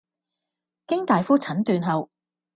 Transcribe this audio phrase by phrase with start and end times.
[0.87, 2.09] 經大夫診斷後